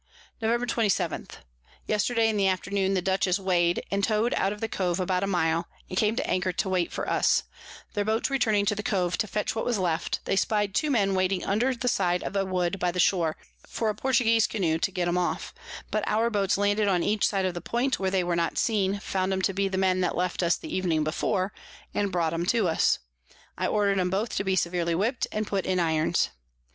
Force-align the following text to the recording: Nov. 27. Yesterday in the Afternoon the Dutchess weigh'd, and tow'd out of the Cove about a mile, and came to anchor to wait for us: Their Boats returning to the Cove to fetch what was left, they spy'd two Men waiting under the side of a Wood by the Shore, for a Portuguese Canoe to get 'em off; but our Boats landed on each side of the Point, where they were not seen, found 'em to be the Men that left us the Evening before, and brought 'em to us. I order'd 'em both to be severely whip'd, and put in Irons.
Nov. 0.41 0.65
27. 0.65 1.27
Yesterday 1.85 2.27
in 2.27 2.35
the 2.35 2.47
Afternoon 2.47 2.95
the 2.95 3.03
Dutchess 3.03 3.37
weigh'd, 3.37 3.83
and 3.91 4.03
tow'd 4.03 4.33
out 4.33 4.51
of 4.51 4.59
the 4.59 4.67
Cove 4.67 4.99
about 4.99 5.21
a 5.21 5.27
mile, 5.27 5.67
and 5.89 5.95
came 5.95 6.15
to 6.15 6.25
anchor 6.27 6.51
to 6.51 6.67
wait 6.69 6.91
for 6.91 7.07
us: 7.07 7.43
Their 7.93 8.03
Boats 8.03 8.31
returning 8.31 8.65
to 8.65 8.73
the 8.73 8.81
Cove 8.81 9.15
to 9.19 9.27
fetch 9.27 9.55
what 9.55 9.63
was 9.63 9.77
left, 9.77 10.19
they 10.25 10.35
spy'd 10.35 10.73
two 10.73 10.89
Men 10.89 11.13
waiting 11.13 11.45
under 11.45 11.75
the 11.75 11.87
side 11.87 12.23
of 12.23 12.35
a 12.35 12.43
Wood 12.43 12.79
by 12.79 12.91
the 12.91 12.99
Shore, 12.99 13.37
for 13.67 13.89
a 13.89 13.93
Portuguese 13.93 14.47
Canoe 14.47 14.79
to 14.79 14.89
get 14.91 15.07
'em 15.07 15.19
off; 15.19 15.53
but 15.91 16.03
our 16.07 16.31
Boats 16.31 16.57
landed 16.57 16.87
on 16.87 17.03
each 17.03 17.27
side 17.27 17.45
of 17.45 17.53
the 17.53 17.61
Point, 17.61 17.99
where 17.99 18.09
they 18.09 18.23
were 18.23 18.35
not 18.35 18.57
seen, 18.57 18.97
found 18.99 19.31
'em 19.31 19.43
to 19.43 19.53
be 19.53 19.67
the 19.67 19.77
Men 19.77 20.01
that 20.01 20.17
left 20.17 20.41
us 20.41 20.55
the 20.55 20.75
Evening 20.75 21.03
before, 21.03 21.53
and 21.93 22.11
brought 22.11 22.33
'em 22.33 22.47
to 22.47 22.67
us. 22.67 22.97
I 23.55 23.67
order'd 23.67 23.99
'em 23.99 24.09
both 24.09 24.35
to 24.37 24.43
be 24.43 24.55
severely 24.55 24.93
whip'd, 24.95 25.27
and 25.31 25.45
put 25.45 25.67
in 25.67 25.79
Irons. 25.79 26.29